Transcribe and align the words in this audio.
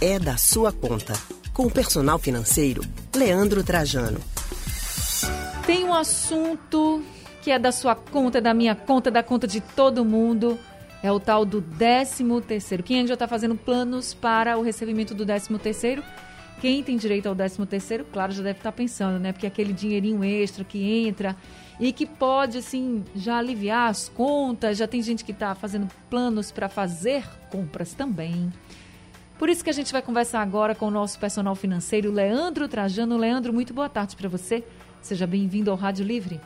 é 0.00 0.18
da 0.18 0.36
sua 0.36 0.72
conta. 0.72 1.12
Com 1.52 1.66
o 1.66 1.70
personal 1.70 2.18
financeiro, 2.18 2.82
Leandro 3.14 3.64
Trajano. 3.64 4.20
Tem 5.66 5.84
um 5.84 5.92
assunto 5.92 7.02
que 7.42 7.50
é 7.50 7.58
da 7.58 7.72
sua 7.72 7.96
conta, 7.96 8.40
da 8.40 8.54
minha 8.54 8.76
conta, 8.76 9.10
da 9.10 9.22
conta 9.22 9.46
de 9.46 9.60
todo 9.60 10.04
mundo. 10.04 10.56
É 11.02 11.10
o 11.10 11.18
tal 11.18 11.44
do 11.44 11.60
13 11.60 12.24
terceiro. 12.46 12.82
Quem 12.82 13.06
já 13.06 13.14
está 13.14 13.26
fazendo 13.26 13.56
planos 13.56 14.14
para 14.14 14.56
o 14.56 14.62
recebimento 14.62 15.14
do 15.14 15.26
13 15.26 15.58
terceiro? 15.58 16.02
Quem 16.60 16.82
tem 16.82 16.96
direito 16.96 17.28
ao 17.28 17.34
13 17.34 17.66
terceiro, 17.66 18.04
claro, 18.04 18.32
já 18.32 18.42
deve 18.42 18.58
estar 18.58 18.70
tá 18.70 18.76
pensando, 18.76 19.18
né? 19.18 19.32
Porque 19.32 19.46
aquele 19.46 19.72
dinheirinho 19.72 20.22
extra 20.22 20.64
que 20.64 20.82
entra 21.06 21.36
e 21.80 21.92
que 21.92 22.06
pode, 22.06 22.58
assim, 22.58 23.04
já 23.14 23.38
aliviar 23.38 23.90
as 23.90 24.08
contas. 24.08 24.78
Já 24.78 24.86
tem 24.86 25.02
gente 25.02 25.24
que 25.24 25.32
está 25.32 25.54
fazendo 25.56 25.88
planos 26.08 26.52
para 26.52 26.68
fazer 26.68 27.24
compras 27.50 27.94
também. 27.94 28.52
Por 29.38 29.48
isso 29.48 29.62
que 29.62 29.70
a 29.70 29.72
gente 29.72 29.92
vai 29.92 30.02
conversar 30.02 30.42
agora 30.42 30.74
com 30.74 30.86
o 30.86 30.90
nosso 30.90 31.18
personal 31.20 31.54
financeiro, 31.54 32.10
Leandro 32.10 32.66
Trajano. 32.66 33.16
Leandro, 33.16 33.52
muito 33.52 33.72
boa 33.72 33.88
tarde 33.88 34.16
para 34.16 34.28
você. 34.28 34.64
Seja 35.00 35.28
bem-vindo 35.28 35.70
ao 35.70 35.76
Rádio 35.76 36.04
Livre. 36.04 36.40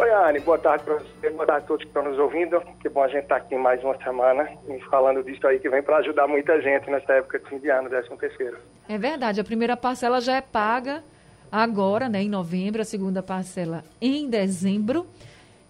Oi, 0.00 0.10
Anne, 0.10 0.40
boa 0.40 0.58
tarde 0.58 0.82
para 0.82 0.94
você, 0.94 1.30
boa 1.30 1.46
tarde 1.46 1.64
a 1.64 1.66
todos 1.68 1.82
que 1.84 1.88
estão 1.88 2.02
nos 2.02 2.18
ouvindo. 2.18 2.60
Que 2.80 2.88
bom 2.88 3.04
a 3.04 3.06
gente 3.06 3.22
estar 3.22 3.38
tá 3.38 3.44
aqui 3.44 3.54
mais 3.54 3.84
uma 3.84 3.96
semana 4.02 4.48
e 4.68 4.80
falando 4.90 5.22
disso 5.22 5.46
aí 5.46 5.60
que 5.60 5.68
vem 5.68 5.84
para 5.84 5.98
ajudar 5.98 6.26
muita 6.26 6.60
gente 6.60 6.90
nessa 6.90 7.12
época 7.12 7.38
de 7.38 7.48
fim 7.48 7.58
de 7.58 7.70
ano, 7.70 7.88
13 7.88 8.08
terceiro. 8.16 8.56
É 8.88 8.98
verdade, 8.98 9.40
a 9.40 9.44
primeira 9.44 9.76
parcela 9.76 10.20
já 10.20 10.34
é 10.34 10.40
paga 10.40 11.04
agora, 11.52 12.08
né, 12.08 12.22
em 12.22 12.28
novembro, 12.28 12.82
a 12.82 12.84
segunda 12.84 13.22
parcela 13.22 13.84
em 14.00 14.28
dezembro. 14.28 15.06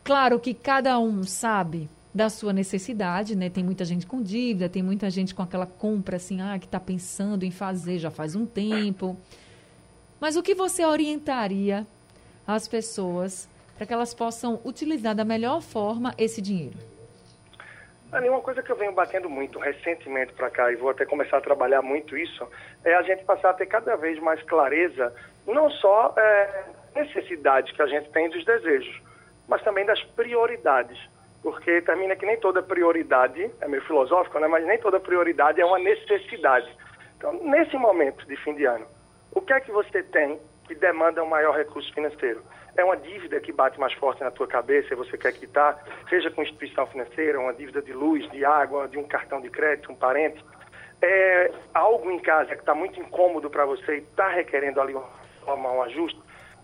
Claro 0.03 0.41
que 0.41 0.55
cada 0.55 0.99
um 0.99 1.23
sabe 1.25 1.87
da 2.15 2.29
sua 2.29 2.53
necessidade, 2.53 3.37
né? 3.37 3.49
Tem 3.49 3.63
muita 3.63 3.85
gente 3.85 4.07
com 4.07 4.21
dívida, 4.21 4.69
tem 4.69 4.83
muita 4.83 5.09
gente 5.09 5.35
com 5.35 5.43
aquela 5.43 5.67
compra 5.67 6.17
assim, 6.17 6.41
ah, 6.41 6.59
que 6.59 6.67
está 6.67 6.81
pensando 6.81 7.45
em 7.45 7.51
fazer 7.51 7.99
já 7.99 8.11
faz 8.11 8.35
um 8.35 8.45
tempo. 8.45 9.17
Mas 10.21 10.37
o 10.37 10.43
que 10.43 10.55
você 10.55 10.85
orientaria 10.85 11.87
as 12.47 12.67
pessoas 12.67 13.49
para 13.77 13.87
que 13.87 13.93
elas 13.93 14.13
possam 14.13 14.61
utilizar 14.65 15.15
da 15.15 15.25
melhor 15.25 15.63
forma 15.63 16.13
esse 16.19 16.43
dinheiro? 16.43 16.77
Ali, 18.13 18.29
uma 18.29 18.41
coisa 18.41 18.61
que 18.61 18.71
eu 18.71 18.77
venho 18.77 18.93
batendo 18.93 19.31
muito 19.31 19.61
recentemente 19.61 20.33
para 20.33 20.51
cá 20.51 20.73
e 20.73 20.77
vou 20.77 20.91
até 20.91 21.07
começar 21.07 21.39
a 21.39 21.41
trabalhar 21.41 21.81
muito 21.81 22.17
isso 22.17 22.47
é 22.85 22.93
a 22.95 23.03
gente 23.03 23.25
passar 23.25 23.51
a 23.51 23.55
ter 23.55 23.67
cada 23.67 23.95
vez 23.95 24.19
mais 24.19 24.43
clareza, 24.43 25.15
não 25.47 25.71
só 25.71 26.13
é, 26.19 26.65
necessidades 26.97 27.71
que 27.73 27.81
a 27.81 27.87
gente 27.87 28.11
tem 28.11 28.29
dos 28.29 28.45
desejos, 28.45 29.01
mas 29.47 29.63
também 29.63 29.87
das 29.87 30.03
prioridades 30.03 30.99
porque 31.43 31.81
termina 31.83 32.17
que 32.17 32.27
nem 32.27 32.39
toda 32.39 32.63
prioridade, 32.63 33.51
é 33.61 33.69
meio 33.69 33.83
filosófico, 33.85 34.39
né? 34.39 34.47
mas 34.47 34.65
nem 34.67 34.79
toda 34.79 35.01
prioridade 35.01 35.61
é 35.61 35.65
uma 35.65 35.79
necessidade. 35.79 36.69
Então, 37.17 37.33
nesse 37.43 37.77
momento 37.77 38.27
de 38.27 38.37
fim 38.37 38.55
de 38.55 38.65
ano, 38.65 38.87
o 39.33 39.41
que 39.41 39.53
é 39.53 39.61
que 39.61 39.71
você 39.71 40.03
tem 40.03 40.39
que 40.67 40.75
demanda 40.75 41.23
um 41.23 41.27
maior 41.27 41.57
recurso 41.57 41.93
financeiro? 41.93 42.43
É 42.77 42.85
uma 42.85 42.97
dívida 42.97 43.41
que 43.41 43.53
bate 43.53 43.79
mais 43.81 43.93
forte 43.95 44.23
na 44.23 44.31
tua 44.31 44.47
cabeça 44.47 44.93
e 44.93 44.97
você 44.97 45.19
quer 45.19 45.33
quitar, 45.33 45.83
seja 46.09 46.31
com 46.31 46.43
instituição 46.43 46.87
financeira, 46.87 47.41
uma 47.41 47.53
dívida 47.53 47.83
de 47.83 47.93
luz, 47.93 48.29
de 48.31 48.45
água, 48.45 48.87
de 48.87 48.99
um 48.99 49.05
cartão 49.05 49.41
de 49.41 49.51
crédito, 49.51 49.91
um 49.91 49.97
parente. 49.97 50.45
É 51.03 51.51
algo 51.75 52.11
em 52.11 52.19
casa 52.21 52.55
que 52.55 52.61
está 52.61 52.75
muito 52.75 53.01
incômodo 53.01 53.51
para 53.51 53.65
você 53.65 53.97
e 53.97 53.99
está 53.99 54.29
requerendo 54.29 54.81
ali 54.81 54.95
um, 54.95 55.03
um 55.47 55.83
ajuste. 55.83 56.21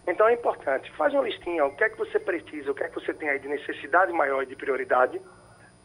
Então 0.06 0.28
é 0.28 0.34
importante, 0.34 0.90
faz 0.92 1.12
uma 1.12 1.22
listinha, 1.22 1.64
o 1.64 1.74
que 1.74 1.82
é 1.82 1.88
que 1.88 1.98
você 1.98 2.18
precisa, 2.18 2.70
o 2.70 2.74
que 2.74 2.84
é 2.84 2.88
que 2.88 2.94
você 2.94 3.12
tem 3.12 3.28
aí 3.28 3.40
de 3.40 3.48
necessidade 3.48 4.12
maior 4.12 4.42
e 4.42 4.46
de 4.46 4.54
prioridade 4.54 5.20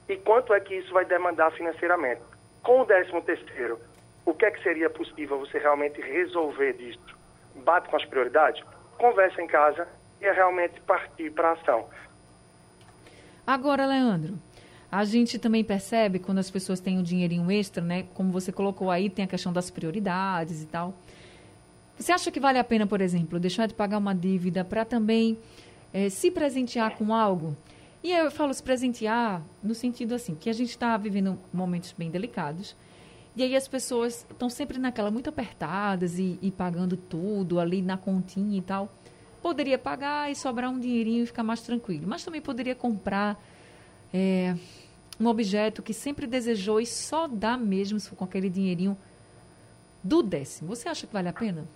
e 0.08 0.16
quanto 0.18 0.54
é 0.54 0.60
que 0.60 0.76
isso 0.76 0.94
vai 0.94 1.06
demandar 1.06 1.52
financeiramente. 1.52 2.22
Com 2.62 2.82
o 2.82 2.86
décimo 2.86 3.22
terceiro, 3.22 3.80
o 4.26 4.34
que 4.34 4.46
é 4.46 4.52
que 4.52 4.62
seria 4.62 4.90
possível 4.90 5.40
você 5.40 5.58
realmente 5.58 6.00
resolver 6.00 6.74
disso? 6.74 7.18
Bate 7.56 7.90
com 7.90 7.96
as 7.96 8.06
prioridades? 8.06 8.64
Conversa 8.98 9.42
em 9.42 9.48
casa 9.48 9.88
e 10.20 10.26
é 10.26 10.32
realmente 10.32 10.80
partir 10.82 11.32
para 11.32 11.50
a 11.50 11.54
ação. 11.54 11.88
Agora, 13.46 13.88
Leandro, 13.88 14.38
a 14.92 15.04
gente 15.04 15.40
também 15.40 15.64
percebe 15.64 16.20
quando 16.20 16.38
as 16.38 16.52
pessoas 16.52 16.80
têm 16.80 17.00
um 17.00 17.04
dinheirinho 17.04 17.50
extra, 17.50 17.84
né? 17.84 18.06
Como 18.14 18.32
você 18.32 18.52
colocou 18.52 18.92
aí, 18.92 19.10
tem 19.10 19.26
a 19.26 19.28
questão 19.28 19.52
das 19.52 19.72
prioridades 19.72 20.62
e 20.62 20.68
tal. 20.68 20.94
Você 22.02 22.12
acha 22.12 22.32
que 22.32 22.40
vale 22.40 22.58
a 22.58 22.64
pena, 22.64 22.88
por 22.88 23.00
exemplo, 23.00 23.40
deixar 23.40 23.68
de 23.68 23.76
pagar 23.76 24.00
uma 24.00 24.16
dívida 24.16 24.66
para 24.66 24.84
também 24.84 25.38
é, 25.94 26.10
se 26.10 26.32
presentear 26.32 26.98
com 26.98 27.14
algo? 27.14 27.56
E 28.04 28.12
eu 28.12 28.32
falo 28.32 28.52
se 28.52 28.64
presentear 28.64 29.44
no 29.62 29.76
sentido 29.76 30.16
assim, 30.16 30.34
que 30.34 30.50
a 30.50 30.54
gente 30.54 30.72
está 30.72 30.98
vivendo 30.98 31.38
momentos 31.54 31.94
bem 31.96 32.10
delicados. 32.10 32.76
E 33.36 33.44
aí 33.44 33.56
as 33.56 33.68
pessoas 33.68 34.26
estão 34.32 34.50
sempre 34.50 34.80
naquela 34.80 35.12
muito 35.12 35.30
apertadas 35.30 36.18
e, 36.18 36.40
e, 36.42 36.50
pagando 36.50 36.98
tudo 36.98 37.60
ali 37.60 37.84
na 37.84 37.98
continha 37.98 38.58
e 38.58 38.62
tal. 38.64 38.92
Poderia 39.40 39.78
pagar 39.78 40.32
e 40.32 40.36
sobrar 40.36 40.72
um 40.72 40.80
dinheirinho 40.80 41.24
e 41.24 41.28
ficar 41.28 41.44
mais 41.44 41.62
tranquilo. 41.62 42.08
Mas 42.08 42.24
também 42.24 42.42
poderia 42.42 42.74
comprar 42.74 43.40
é, 44.12 44.56
um 45.20 45.28
objeto 45.28 45.84
que 45.84 45.94
sempre 45.94 46.26
desejou 46.26 46.82
e 46.82 46.86
só 46.88 47.28
dá 47.28 47.56
mesmo 47.56 48.00
com 48.16 48.26
aquele 48.26 48.50
dinheirinho 48.50 48.98
do 50.04 50.24
décimo. 50.24 50.76
Você 50.76 50.90
acha 50.90 51.06
que 51.06 51.14
vale 51.14 51.30
a 51.30 51.34
pena? 51.34 51.68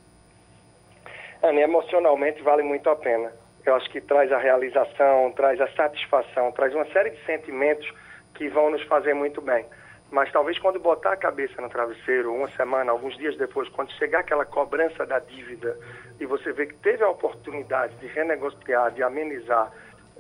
Emocionalmente 1.53 2.41
vale 2.41 2.63
muito 2.63 2.89
a 2.89 2.95
pena. 2.95 3.31
Eu 3.65 3.75
acho 3.75 3.89
que 3.89 4.01
traz 4.01 4.31
a 4.31 4.37
realização, 4.37 5.31
traz 5.31 5.59
a 5.61 5.67
satisfação, 5.69 6.51
traz 6.51 6.73
uma 6.73 6.85
série 6.87 7.11
de 7.11 7.23
sentimentos 7.25 7.91
que 8.33 8.47
vão 8.49 8.71
nos 8.71 8.81
fazer 8.83 9.13
muito 9.13 9.41
bem. 9.41 9.65
Mas 10.11 10.31
talvez 10.31 10.57
quando 10.59 10.79
botar 10.79 11.13
a 11.13 11.17
cabeça 11.17 11.61
no 11.61 11.69
travesseiro, 11.69 12.33
uma 12.33 12.49
semana, 12.51 12.91
alguns 12.91 13.17
dias 13.17 13.35
depois, 13.37 13.67
quando 13.69 13.91
chegar 13.93 14.19
aquela 14.19 14.45
cobrança 14.45 15.05
da 15.05 15.19
dívida 15.19 15.77
e 16.19 16.25
você 16.25 16.51
vê 16.51 16.67
que 16.67 16.75
teve 16.75 17.03
a 17.03 17.09
oportunidade 17.09 17.95
de 17.97 18.07
renegociar, 18.07 18.91
de 18.91 19.03
amenizar 19.03 19.71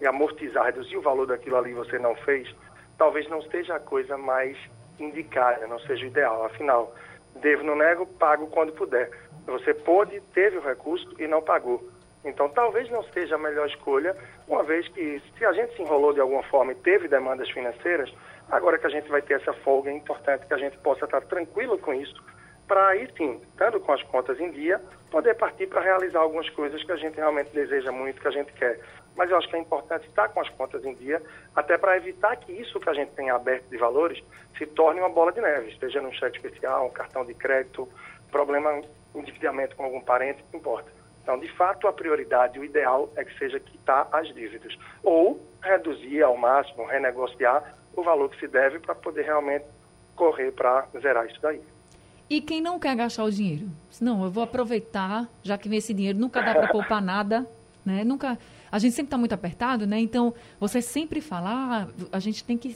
e 0.01 0.07
amortizar, 0.07 0.65
reduzir 0.65 0.97
o 0.97 1.01
valor 1.01 1.27
daquilo 1.27 1.57
ali 1.57 1.71
e 1.71 1.75
você 1.75 1.97
não 1.99 2.15
fez, 2.15 2.53
talvez 2.97 3.27
não 3.29 3.41
seja 3.43 3.75
a 3.75 3.79
coisa 3.79 4.17
mais 4.17 4.57
indicada, 4.99 5.67
não 5.67 5.79
seja 5.79 6.05
o 6.05 6.07
ideal. 6.07 6.45
Afinal, 6.45 6.93
devo, 7.35 7.63
não 7.63 7.75
nego, 7.75 8.05
pago 8.05 8.47
quando 8.47 8.73
puder. 8.73 9.09
Você 9.45 9.73
pôde, 9.73 10.19
teve 10.33 10.57
o 10.57 10.61
recurso 10.61 11.13
e 11.19 11.27
não 11.27 11.41
pagou. 11.41 11.83
Então, 12.23 12.49
talvez 12.49 12.89
não 12.89 13.03
seja 13.03 13.35
a 13.35 13.37
melhor 13.37 13.67
escolha, 13.67 14.15
uma 14.47 14.63
vez 14.63 14.87
que, 14.87 15.21
se 15.37 15.45
a 15.45 15.53
gente 15.53 15.75
se 15.75 15.81
enrolou 15.83 16.11
de 16.11 16.19
alguma 16.19 16.41
forma 16.43 16.71
e 16.71 16.75
teve 16.75 17.07
demandas 17.07 17.49
financeiras, 17.51 18.11
agora 18.49 18.79
que 18.79 18.87
a 18.87 18.89
gente 18.89 19.07
vai 19.09 19.21
ter 19.21 19.35
essa 19.35 19.53
folga, 19.53 19.91
é 19.91 19.93
importante 19.93 20.47
que 20.47 20.53
a 20.53 20.57
gente 20.57 20.75
possa 20.79 21.05
estar 21.05 21.21
tranquilo 21.21 21.77
com 21.77 21.93
isso, 21.93 22.23
para 22.67 22.87
aí 22.87 23.07
sim, 23.15 23.39
estando 23.47 23.79
com 23.79 23.91
as 23.91 24.01
contas 24.03 24.39
em 24.39 24.49
dia, 24.49 24.81
poder 25.11 25.35
partir 25.35 25.67
para 25.67 25.81
realizar 25.81 26.19
algumas 26.19 26.49
coisas 26.49 26.83
que 26.83 26.91
a 26.91 26.95
gente 26.95 27.15
realmente 27.15 27.51
deseja 27.53 27.91
muito, 27.91 28.19
que 28.19 28.27
a 28.27 28.31
gente 28.31 28.51
quer. 28.53 28.79
Mas 29.15 29.29
eu 29.29 29.37
acho 29.37 29.47
que 29.49 29.55
é 29.55 29.59
importante 29.59 30.07
estar 30.07 30.29
com 30.29 30.41
as 30.41 30.49
contas 30.49 30.83
em 30.83 30.93
dia, 30.93 31.21
até 31.55 31.77
para 31.77 31.97
evitar 31.97 32.35
que 32.35 32.51
isso 32.51 32.79
que 32.79 32.89
a 32.89 32.93
gente 32.93 33.11
tem 33.11 33.29
aberto 33.29 33.69
de 33.69 33.77
valores 33.77 34.21
se 34.57 34.65
torne 34.65 34.99
uma 34.99 35.09
bola 35.09 35.31
de 35.31 35.41
neve, 35.41 35.69
esteja 35.69 36.01
num 36.01 36.11
cheque 36.11 36.37
especial, 36.37 36.87
um 36.87 36.91
cartão 36.91 37.25
de 37.25 37.33
crédito, 37.33 37.87
problema 38.29 38.81
endividamento 39.13 39.75
com 39.75 39.83
algum 39.83 40.01
parente, 40.01 40.43
não 40.51 40.59
importa. 40.59 40.91
Então, 41.23 41.39
de 41.39 41.51
fato, 41.53 41.87
a 41.87 41.93
prioridade, 41.93 42.59
o 42.59 42.63
ideal 42.63 43.09
é 43.15 43.23
que 43.23 43.35
seja 43.39 43.59
quitar 43.59 44.07
as 44.11 44.27
dívidas. 44.33 44.77
Ou 45.01 45.41
reduzir 45.61 46.21
ao 46.21 46.37
máximo, 46.37 46.85
renegociar 46.85 47.75
o 47.95 48.03
valor 48.03 48.29
que 48.29 48.39
se 48.39 48.47
deve 48.47 48.79
para 48.79 48.93
poder 48.93 49.23
realmente 49.23 49.65
correr 50.15 50.51
para 50.51 50.85
zerar 51.01 51.25
isso 51.25 51.41
daí. 51.41 51.61
E 52.29 52.41
quem 52.41 52.61
não 52.61 52.79
quer 52.79 52.95
gastar 52.95 53.23
o 53.23 53.31
dinheiro? 53.31 53.67
Não, 53.99 54.23
eu 54.23 54.29
vou 54.29 54.43
aproveitar, 54.43 55.27
já 55.43 55.57
que 55.57 55.73
esse 55.75 55.93
dinheiro, 55.93 56.17
nunca 56.17 56.41
dá 56.41 56.53
para 56.53 56.67
poupar 56.67 57.01
nada, 57.01 57.47
né? 57.85 58.03
Nunca, 58.03 58.37
a 58.75 58.79
gente 58.79 58.93
sempre 58.93 59.07
está 59.07 59.17
muito 59.17 59.31
apertado, 59.31 59.87
né? 59.87 59.97
Então, 60.01 60.33
você 60.59 60.81
sempre 60.81 61.21
fala, 61.21 61.49
ah, 61.49 61.87
a 62.11 62.19
gente 62.19 62.43
tem 62.43 62.57
que 62.57 62.75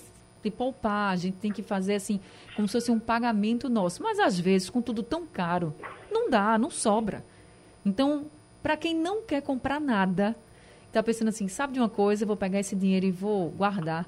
poupar, 0.50 1.12
a 1.12 1.16
gente 1.18 1.36
tem 1.40 1.52
que 1.52 1.62
fazer 1.62 1.96
assim, 1.96 2.22
como 2.56 2.70
se 2.70 2.72
fosse 2.72 2.90
um 2.90 2.98
pagamento 2.98 3.68
nosso. 3.68 4.02
Mas 4.02 4.18
às 4.18 4.40
vezes, 4.40 4.70
com 4.70 4.82
tudo 4.82 5.04
tão 5.04 5.28
caro, 5.28 5.76
não 6.10 6.30
dá, 6.30 6.58
não 6.58 6.70
sobra. 6.70 7.26
Então, 7.86 8.28
para 8.64 8.78
quem 8.78 8.96
não 8.96 9.24
quer 9.24 9.42
comprar 9.42 9.82
nada, 9.82 10.38
está 10.88 11.04
pensando 11.04 11.28
assim, 11.28 11.50
sabe 11.50 11.74
de 11.74 11.80
uma 11.82 11.90
coisa, 11.90 12.24
eu 12.24 12.28
vou 12.28 12.38
pegar 12.38 12.62
esse 12.62 12.78
dinheiro 12.78 13.06
e 13.06 13.12
vou 13.12 13.50
guardar, 13.50 14.08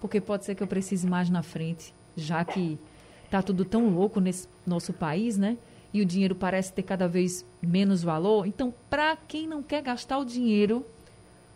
porque 0.00 0.20
pode 0.20 0.44
ser 0.44 0.54
que 0.54 0.62
eu 0.62 0.68
precise 0.68 1.08
mais 1.08 1.28
na 1.28 1.42
frente, 1.42 1.92
já 2.16 2.44
que 2.44 2.78
está 3.24 3.42
tudo 3.42 3.64
tão 3.64 3.88
louco 3.88 4.20
nesse 4.20 4.46
nosso 4.64 4.92
país, 4.92 5.36
né? 5.36 5.58
E 5.92 6.00
o 6.00 6.06
dinheiro 6.06 6.36
parece 6.36 6.72
ter 6.72 6.84
cada 6.84 7.08
vez 7.08 7.44
menos 7.60 8.00
valor. 8.00 8.46
Então, 8.46 8.72
para 8.88 9.16
quem 9.16 9.48
não 9.48 9.60
quer 9.60 9.82
gastar 9.82 10.18
o 10.18 10.24
dinheiro, 10.24 10.86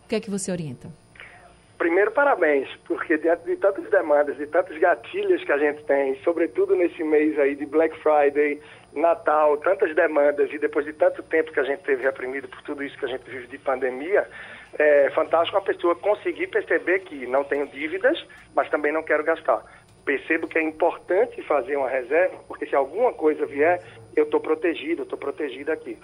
o 0.07 0.09
que 0.09 0.15
é 0.15 0.21
que 0.21 0.31
você 0.31 0.49
orienta? 0.49 0.87
Primeiro, 1.77 2.11
parabéns, 2.11 2.69
porque 2.87 3.17
diante 3.17 3.43
de 3.43 3.57
tantas 3.57 3.89
demandas, 3.89 4.37
de 4.37 4.47
tantos 4.47 4.77
gatilhos 4.77 5.43
que 5.43 5.51
a 5.51 5.57
gente 5.57 5.83
tem, 5.83 6.15
sobretudo 6.23 6.77
nesse 6.77 7.03
mês 7.03 7.37
aí 7.37 7.55
de 7.55 7.65
Black 7.65 7.93
Friday, 7.99 8.61
Natal, 8.93 9.57
tantas 9.57 9.93
demandas 9.93 10.49
e 10.53 10.57
depois 10.57 10.85
de 10.85 10.93
tanto 10.93 11.21
tempo 11.23 11.51
que 11.51 11.59
a 11.59 11.63
gente 11.65 11.81
teve 11.83 12.03
reprimido 12.03 12.47
por 12.47 12.61
tudo 12.61 12.81
isso 12.83 12.97
que 12.97 13.03
a 13.03 13.09
gente 13.09 13.29
vive 13.29 13.47
de 13.47 13.57
pandemia, 13.57 14.25
é 14.79 15.09
fantástico 15.09 15.57
a 15.57 15.61
pessoa 15.61 15.93
conseguir 15.93 16.47
perceber 16.47 16.99
que 16.99 17.27
não 17.27 17.43
tenho 17.43 17.67
dívidas, 17.67 18.25
mas 18.55 18.69
também 18.69 18.93
não 18.93 19.03
quero 19.03 19.25
gastar. 19.25 19.61
percebo 20.05 20.47
que 20.47 20.57
é 20.57 20.63
importante 20.63 21.41
fazer 21.41 21.75
uma 21.75 21.89
reserva, 21.89 22.37
porque 22.47 22.65
se 22.65 22.75
alguma 22.75 23.11
coisa 23.11 23.45
vier, 23.45 23.83
eu 24.15 24.23
estou 24.23 24.39
protegido, 24.39 25.03
estou 25.03 25.17
protegido 25.17 25.69
aqui. 25.69 25.97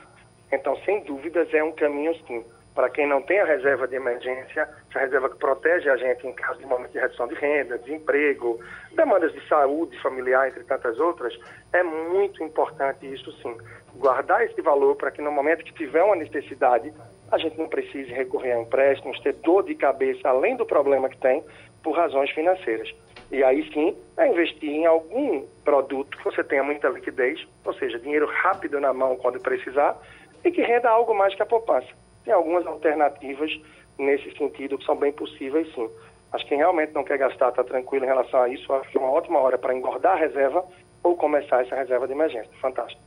Então, 0.52 0.76
sem 0.84 1.00
dúvidas, 1.06 1.52
é 1.54 1.64
um 1.64 1.72
caminho 1.72 2.14
sim. 2.28 2.44
Para 2.74 2.90
quem 2.90 3.08
não 3.08 3.22
tem 3.22 3.40
a 3.40 3.46
reserva 3.46 3.88
de 3.88 3.96
emergência, 3.96 4.68
a 4.96 5.00
reserva 5.00 5.30
que 5.30 5.38
protege 5.38 5.90
a 5.90 5.98
gente 5.98 6.26
em 6.26 6.34
caso 6.34 6.60
de 6.60 6.66
momento 6.66 6.92
de 6.92 7.00
redução 7.00 7.28
de 7.28 7.36
renda, 7.36 7.78
desemprego, 7.78 8.60
demandas 8.94 9.32
de 9.32 9.48
saúde 9.48 10.00
familiar, 10.02 10.48
entre 10.48 10.64
tantas 10.64 11.00
outras, 11.00 11.38
é 11.72 11.84
muito 11.84 12.44
importante 12.44 13.06
isso 13.12 13.32
sim. 13.42 13.56
Guardar 13.96 14.44
esse 14.44 14.60
valor 14.62 14.96
para 14.96 15.12
que 15.12 15.22
no 15.22 15.32
momento 15.32 15.64
que 15.64 15.74
tiver 15.74 16.02
uma 16.02 16.16
necessidade, 16.16 16.92
a 17.32 17.38
gente 17.38 17.58
não 17.60 17.68
precise 17.68 18.12
recorrer 18.12 18.54
a 18.54 18.62
empréstimos, 18.62 19.20
ter 19.20 19.34
dor 19.34 19.64
de 19.64 19.76
cabeça 19.76 20.28
além 20.28 20.56
do 20.56 20.66
problema 20.66 21.10
que 21.10 21.18
tem 21.18 21.44
por 21.84 21.96
razões 21.96 22.32
financeiras. 22.32 22.92
E 23.32 23.44
aí 23.44 23.68
sim 23.72 23.96
é 24.18 24.28
investir 24.28 24.70
em 24.70 24.86
algum 24.86 25.46
produto 25.64 26.18
que 26.18 26.24
você 26.24 26.44
tenha 26.44 26.64
muita 26.64 26.90
liquidez, 26.90 27.48
ou 27.66 27.74
seja, 27.76 28.00
dinheiro 28.00 28.26
rápido 28.26 28.80
na 28.80 28.94
mão 28.94 29.16
quando 29.16 29.40
precisar 29.40 29.96
e 30.44 30.52
que 30.52 30.62
renda 30.62 30.90
algo 30.90 31.14
mais 31.14 31.36
que 31.36 31.42
a 31.42 31.46
poupança. 31.46 31.88
Tem 32.24 32.34
algumas 32.34 32.66
alternativas 32.66 33.52
nesse 33.98 34.36
sentido 34.38 34.78
que 34.78 34.86
são 34.86 34.96
bem 34.96 35.12
possíveis 35.12 35.72
sim. 35.74 35.90
Mas 36.32 36.44
quem 36.44 36.58
realmente 36.58 36.94
não 36.94 37.04
quer 37.04 37.18
gastar 37.18 37.50
está 37.50 37.64
tranquilo 37.64 38.06
em 38.06 38.08
relação 38.08 38.42
a 38.42 38.50
isso, 38.50 38.74
acho 38.74 38.90
que 38.90 38.98
é 38.98 39.02
uma 39.02 39.12
ótima 39.12 39.40
hora 39.40 39.58
para 39.58 39.76
engordar 39.76 40.14
a 40.14 40.20
reserva 40.20 40.66
ou 41.04 41.16
começar 41.16 41.62
essa 41.62 41.76
reserva 41.76 42.08
de 42.08 42.14
emergência. 42.14 42.50
Fantástico. 42.60 43.02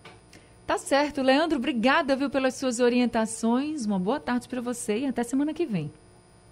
Tá 0.67 0.79
certo. 0.79 1.23
Leandro, 1.23 1.59
obrigada 1.59 2.15
viu, 2.15 2.29
pelas 2.29 2.55
suas 2.55 2.79
orientações. 2.81 3.87
Uma 3.87 3.99
boa 3.99 4.21
tarde 4.21 4.49
para 4.49 4.61
você 4.61 4.99
e 4.99 5.07
até 5.07 5.23
semana 5.23 5.55
que 5.55 5.65
vem. 5.65 5.91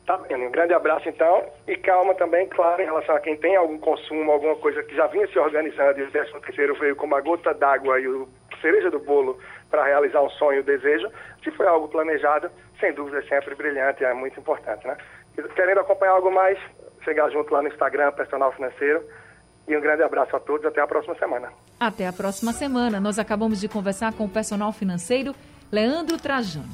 Tá 0.06 0.18
bem, 0.18 0.46
um 0.46 0.50
grande 0.50 0.74
abraço 0.74 1.08
então 1.08 1.44
e 1.66 1.76
calma 1.76 2.14
também, 2.14 2.46
claro, 2.46 2.82
em 2.82 2.84
relação 2.84 3.16
a 3.16 3.20
quem 3.20 3.38
tem 3.38 3.56
algum 3.56 3.78
consumo, 3.78 4.30
alguma 4.30 4.54
coisa 4.56 4.82
que 4.82 4.94
já 4.94 5.06
vinha 5.06 5.26
se 5.28 5.38
organizando 5.38 5.98
e 5.98 6.02
o 6.02 6.10
13 6.10 6.30
terceiro 6.40 6.74
veio 6.78 6.94
como 6.94 7.14
a 7.16 7.22
gota 7.22 7.54
d'água 7.54 7.98
e 7.98 8.06
o 8.06 8.28
cereja 8.64 8.90
do 8.90 8.98
bolo 8.98 9.38
para 9.70 9.84
realizar 9.84 10.22
um 10.22 10.30
sonho, 10.30 10.62
um 10.62 10.64
desejo, 10.64 11.06
se 11.42 11.50
foi 11.50 11.66
algo 11.66 11.86
planejado, 11.88 12.50
sem 12.80 12.94
dúvida 12.94 13.18
é 13.18 13.22
sempre 13.22 13.54
brilhante, 13.54 14.02
é 14.02 14.14
muito 14.14 14.40
importante, 14.40 14.86
né? 14.86 14.96
Querendo 15.54 15.80
acompanhar 15.80 16.12
algo 16.12 16.32
mais, 16.32 16.58
chegar 17.04 17.28
junto 17.30 17.52
lá 17.52 17.60
no 17.60 17.68
Instagram, 17.68 18.12
Personal 18.12 18.52
Financeiro, 18.52 19.04
e 19.68 19.76
um 19.76 19.80
grande 19.80 20.02
abraço 20.02 20.34
a 20.34 20.40
todos, 20.40 20.64
até 20.64 20.80
a 20.80 20.86
próxima 20.86 21.14
semana. 21.16 21.52
Até 21.78 22.06
a 22.06 22.12
próxima 22.12 22.52
semana. 22.52 23.00
Nós 23.00 23.18
acabamos 23.18 23.60
de 23.60 23.68
conversar 23.68 24.12
com 24.12 24.24
o 24.24 24.28
personal 24.28 24.72
financeiro 24.72 25.34
Leandro 25.70 26.18
Trajano. 26.18 26.68